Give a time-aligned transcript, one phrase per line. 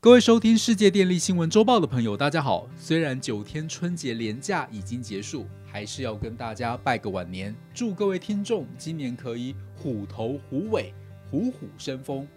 [0.00, 2.68] 各位收听世界电力新闻周报的朋友，大家好。
[2.78, 10.94] 虽然九天春节连假已经结束，还是要跟大家拜个晚年，祝各位听众今年可以虎头虎尾，
[11.28, 12.28] 虎虎生风。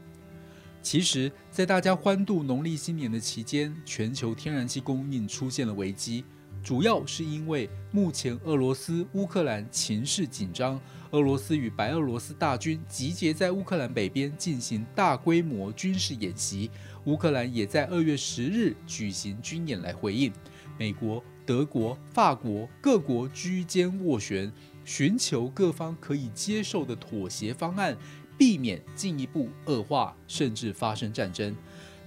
[0.81, 6.25] 其实，在大家欢度农历新年的期间，全球天然气供应出现了危机。
[6.63, 10.79] 主要是因为目前俄罗斯乌克兰情势紧张，
[11.09, 16.69] 俄罗斯与白俄罗斯大军集结在乌克兰北边进行大规模军事演习，
[17.05, 20.31] 乌克兰也在二月十日举行军演来回应。
[20.77, 24.51] 美国、德国、法国各国居间斡旋，
[24.85, 27.97] 寻求各方可以接受的妥协方案，
[28.37, 31.55] 避免进一步恶化甚至发生战争。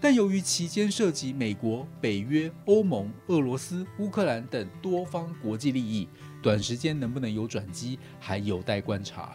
[0.04, 6.06] 但由于其间涉及美国、北约、欧盟、俄罗斯、乌克兰等多方国际利益，
[6.42, 9.34] 短时间能不能有转机还有待观察。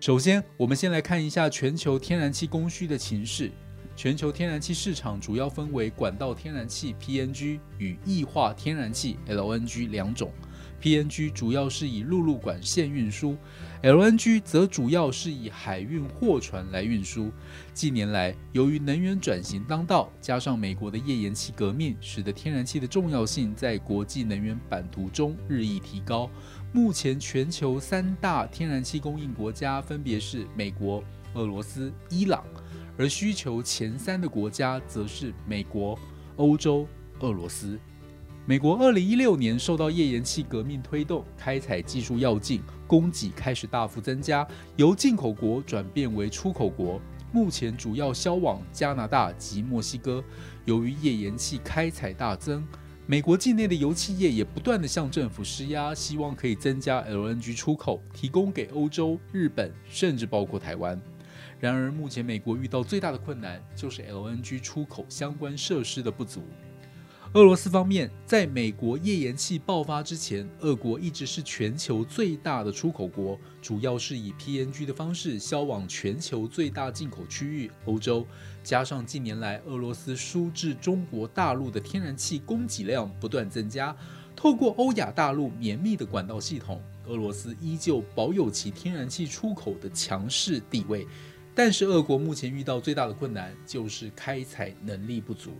[0.00, 3.52] 首先，我们先来看一下全球天然气供需的情势。
[3.94, 10.32] 全球天然气市场主要分为管道天然气 （PNG） 与液化天然气 （LNG） 两种。
[10.80, 13.36] PNG 主要是以陆路管线运输
[13.82, 17.32] ，LNG 则主要是以海运货船来运输。
[17.74, 26.30] 近年来，由于能源转型当道，加上美国的页岩气革命，使得天然气的重要性在国际能源版图中日益提高。
[26.72, 31.02] 目前，全球三大天然气供应国家分别是美国、
[31.34, 32.44] 俄罗斯、伊朗，
[32.96, 35.98] 而需求前三的国家则是美国、
[36.36, 36.86] 欧洲、
[37.18, 37.78] 俄罗斯。
[38.48, 46.98] 美国二零一六年受到页岩气革命推动，开采技术要进，供给开始大幅增加，由进口国转变为出口国，
[47.30, 50.24] 目前主要销往加拿大及墨西哥。
[50.64, 52.66] 由于页岩气开采大增，
[53.04, 60.98] 美国境内的油气业也不断的向政府施压，希望可以增加 LNG 出口，提供给欧洲、日本，甚至包括台湾。
[61.60, 66.42] 然而，目前美国遇到最大的困难就是 LNG 出口相关设施的不足。
[67.34, 78.26] 俄罗斯方面，在美国页岩气爆发之前，俄国一直是全球最大的出口国，主要是以 PNG 的方式销往全球最大进口区域欧洲。
[78.64, 83.94] 加上近年来俄罗斯输至中国大陆的天然气供给量不断增加，
[84.34, 91.06] 透过欧亚大陆绵密的管道系统，俄罗斯依旧保有其天然气出口的强势地位。
[91.54, 95.50] 但是，俄国目前遇到最大的困难就是开采能力不足。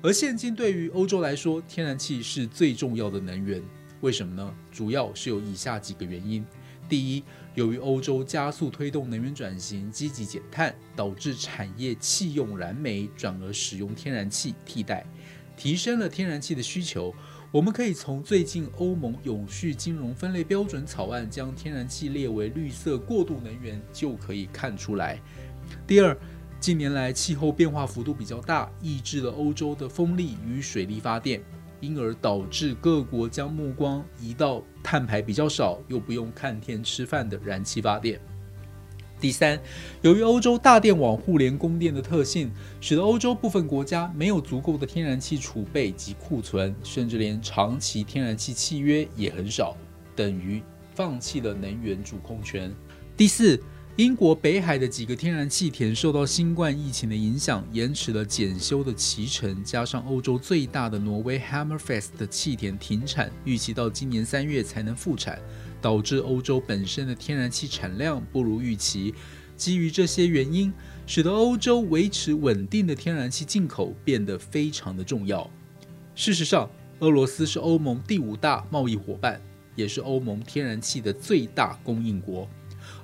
[0.00, 3.60] 而现今对于欧洲来说，天然气是最重要的能源。
[4.00, 4.54] 为什么呢？
[4.70, 6.46] 主要是有以下几个原因：
[6.88, 7.24] 第一，
[7.56, 15.04] 由于欧洲加速推动能源转型，积极减碳，导致产业弃用燃煤，转而使用天然气替代，
[15.56, 17.12] 提升了天然气的需求。
[17.50, 25.20] 我们可以从最近欧盟永续金融分类标准草案将天然气列为绿色过渡能源就可以看出来。
[25.88, 26.16] 第二。
[26.60, 31.40] 近年来，气候变化幅度比较大，抑制了欧洲的风力与水力发电，
[31.80, 38.20] 因而导致各国将目光移到碳排比较少又不用看天吃饭的燃气发电。
[39.20, 39.58] 第三，
[40.02, 49.76] 由于欧洲大电网互联供电的特性，使得欧洲部分国家没有足够的天然气储备及库存，甚至连长期天然气契约也很少，
[50.16, 50.60] 等于
[50.92, 52.74] 放弃了能源主控权。
[53.16, 53.62] 第四。
[53.98, 59.60] 英国北海的几个天然气田受到新冠疫情的影响，延迟了检修的期程。
[59.64, 65.36] 加上欧洲最大的挪威 Hammerfest 的气田停产，预期到今年三月才能复产，
[65.82, 69.12] 导致欧洲本身的天然气产量不如预期。
[69.56, 70.72] 基于这些原因，
[71.04, 75.50] 使得欧洲维持稳定的天然气进口变得非常的重要。
[76.14, 76.70] 事实上，
[77.00, 79.42] 俄罗斯是欧盟第五大贸易伙伴，
[79.74, 82.48] 也是欧盟天然气的最大供应国。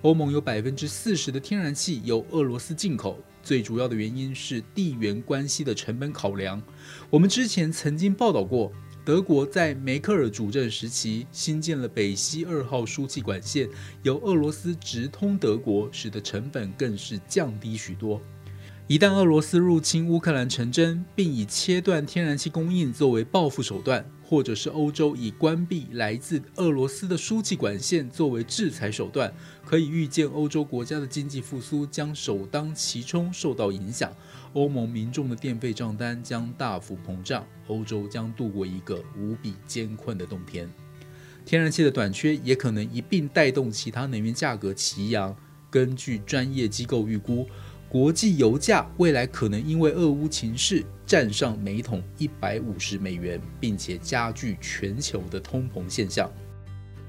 [0.04, 6.62] 欧盟有百分之四十的天然气由俄罗斯进口，最主要的原因是地缘关系的成本考量。
[7.08, 8.70] 我们之前曾经报道过，
[9.02, 13.66] 德国在梅克尔主政时期新建了北溪二号输气管线，
[14.02, 18.20] 由俄罗斯直通德国，使得成本更是降低许多。
[18.86, 24.04] 一旦俄罗斯入侵乌克兰成真，并以切断天然气供应作为报复手段，
[24.34, 29.32] 或者是欧洲以关闭来自俄罗斯的输气管线作为制裁手段，
[29.64, 34.12] 可以预见欧洲国家的经济复苏将首当其冲受到影响，
[34.52, 40.68] 欧盟民众的电费账单将大幅膨胀，欧洲将度过一个无比艰困的冬天。
[41.46, 45.32] 天然气的短缺也可能一并带动其他能源价格齐扬。
[45.70, 47.46] 根据专业机构预估。
[47.94, 56.28] 国际油价未来可能因为俄乌情势站上每桶一百五十美元，并且加剧全球的通膨现象。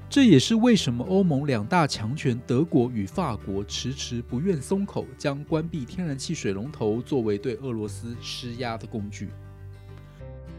[0.08, 9.30] 这也是为什么欧盟两大强权德国与法国迟迟不愿松口，将关闭天然气水龙头作为对俄罗斯施压的工具。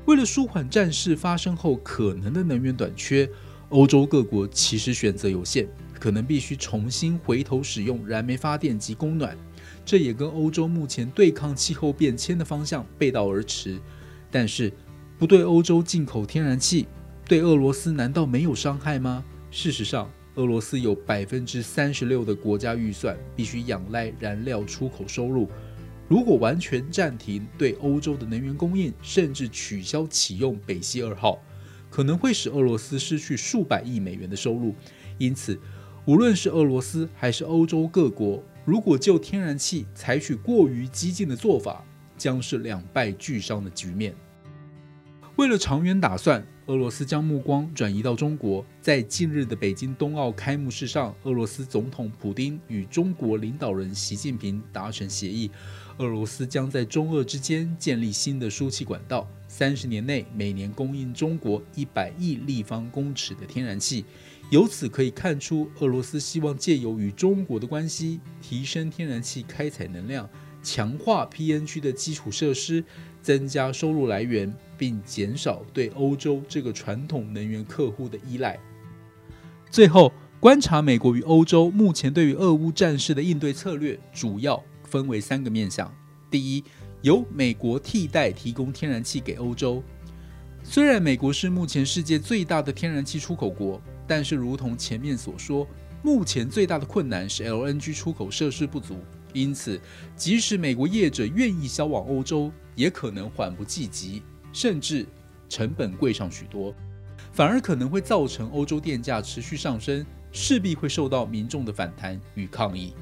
[0.08, 3.30] 为了舒缓战事发生后可能的能源短缺，
[3.70, 5.66] 欧洲各国其实选择有限，
[5.98, 9.38] 可能必须重新回头使用燃煤发电及供暖。
[9.88, 13.80] 这也跟欧洲目前对抗气候变迁的方向背道而驰。
[14.30, 14.70] 但是，
[15.18, 16.86] 不对欧洲进口天然气，
[17.26, 19.24] 对俄罗斯难道没有伤害吗？
[19.50, 25.48] 事实上，俄罗斯有百分之三十六的国家预算必须仰赖燃料出口收入。
[26.10, 31.42] 如果完全暂停对欧洲的能源供应，甚至取消启用北溪二号，
[31.90, 34.76] 可能会使俄罗斯失去数百亿美元的收入。
[35.18, 35.58] 因此，
[36.04, 41.86] 无论是俄罗斯还是欧洲各国，如果就天然气采取过于激进的做法，
[42.18, 44.14] 将是两败俱伤的局面。
[45.38, 48.66] 为了长远打算，俄罗斯将目光转移到中国。
[48.82, 55.50] 在近日的北京冬奥开幕式上，俄罗斯总统普京与中国领导人习近平达成协议，
[56.00, 64.04] 俄罗斯将在中俄之间建立新的输气管道，三十年内每年供应中国一百亿立方公尺的天然气。
[64.50, 70.30] 由此可以看出，俄罗斯希望借由与中国的关系，提升天然气开采能量，
[70.64, 72.82] 强化 PN 区的基础设施，
[73.22, 78.58] 增加收入来源，并减少对欧洲这个传统能源客户的依赖。
[79.70, 85.94] 最后，观察美国与欧洲目前对于俄乌战事的应对策略，主要分为三个面向：
[86.32, 86.64] 第一，
[87.02, 89.84] 由美国替代提供天然气给欧洲。
[90.64, 95.68] 虽然美国是目前世界最大的天然气出口国，但是如同前面所说，
[96.02, 98.98] 目前最大的困难是 LNG 出口设施不足。
[99.34, 99.80] 因此，
[100.16, 104.24] 即使美国业者愿意销往欧洲，也可能缓不济急，
[104.54, 105.06] 甚至
[105.50, 106.74] 成本贵上许多，
[107.34, 112.94] 反而可能会造成欧洲电价持续上升，势必会受到民众的反弹与抗议。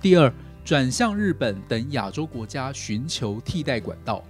[0.00, 0.32] 第二，
[0.64, 4.22] 转向日本等亚洲国家寻求替代管道。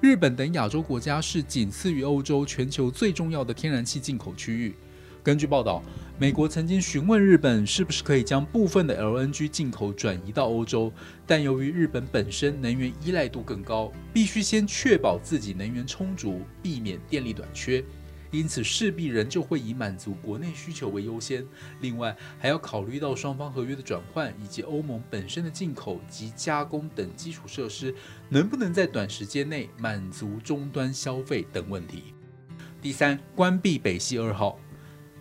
[0.00, 4.74] 日本等亚洲国家是仅次于欧洲全球最重要的天然气进口区域。
[5.22, 5.80] 根据报道，
[6.18, 10.92] 美国曾经询问日本是不是可以将部分的 LNG 进口转移到欧洲，
[11.24, 17.84] 但由于日本本身能源依赖度更高，必须先确保自己能源充足，避免电力短缺。
[18.32, 21.46] 因此，势必仍旧会以满足国内需求为优先。
[21.82, 27.94] 另外，还要考虑到双方合约的转换，以及欧盟本身的进口及加工等基础设施
[28.30, 32.14] 能不能在短时间内满足终端消费等问题。
[32.80, 34.58] 第三，关闭北溪二号。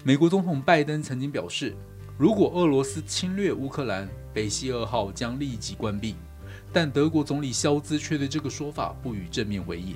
[0.03, 1.75] 美国总统拜登曾经表示，
[2.18, 6.15] 如果俄罗斯侵略乌克兰，北溪二号将立即关闭。
[6.74, 9.95] 但德国总理肖兹却对这个说法不予正面回应。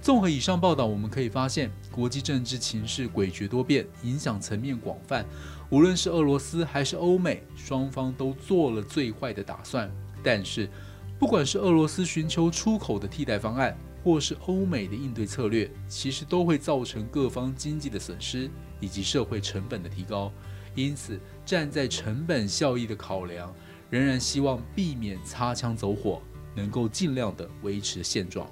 [0.00, 5.26] 综合以上报道，我们可以发现，国际政治情势诡谲多变，影响层面广泛。
[5.68, 9.90] 无论是俄罗斯还是欧美，双方都做了最坏的打算。
[10.22, 10.68] 但是，
[11.18, 20.30] 不管是俄罗斯寻求出口的替代方案，或是欧美的应对策略，其实都会造成各方经济的损失以及社会成本的提高。
[20.74, 23.50] 因此，站在成本效益的考量，
[23.88, 26.20] 仍然希望避免擦枪走火，
[26.54, 28.46] 能够尽量的维持现状。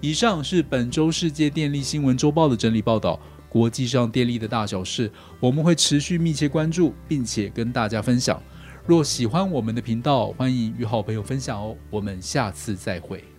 [0.00, 3.18] 以上是本周世界电力新闻周报的整理报道。
[3.48, 5.10] 国际上电力的大小事，
[5.40, 8.40] 我们会持续密切关注，并且跟大家分享。
[8.86, 11.74] 若喜欢我们的频道，欢迎与好朋友分享哦。
[11.88, 13.37] 我们下次再会。